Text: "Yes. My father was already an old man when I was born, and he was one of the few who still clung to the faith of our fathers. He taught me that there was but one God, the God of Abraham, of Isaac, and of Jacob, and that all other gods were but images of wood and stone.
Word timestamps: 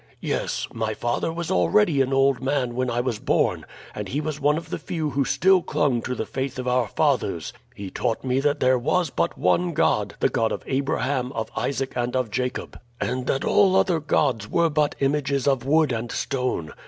"Yes. 0.19 0.67
My 0.73 0.95
father 0.95 1.31
was 1.31 1.51
already 1.51 2.01
an 2.01 2.11
old 2.11 2.41
man 2.41 2.73
when 2.73 2.89
I 2.89 3.01
was 3.01 3.19
born, 3.19 3.65
and 3.93 4.07
he 4.09 4.19
was 4.19 4.39
one 4.41 4.57
of 4.57 4.71
the 4.71 4.79
few 4.79 5.11
who 5.11 5.23
still 5.23 5.61
clung 5.61 6.01
to 6.01 6.15
the 6.15 6.25
faith 6.25 6.57
of 6.57 6.67
our 6.67 6.87
fathers. 6.87 7.53
He 7.75 7.91
taught 7.91 8.23
me 8.23 8.39
that 8.39 8.59
there 8.61 8.79
was 8.79 9.11
but 9.11 9.37
one 9.37 9.73
God, 9.75 10.15
the 10.19 10.27
God 10.27 10.51
of 10.51 10.63
Abraham, 10.65 11.31
of 11.33 11.51
Isaac, 11.55 11.93
and 11.95 12.15
of 12.15 12.31
Jacob, 12.31 12.79
and 12.99 13.27
that 13.27 13.45
all 13.45 13.75
other 13.75 13.99
gods 13.99 14.49
were 14.49 14.71
but 14.71 14.95
images 15.01 15.47
of 15.47 15.65
wood 15.67 15.91
and 15.91 16.11
stone. 16.11 16.71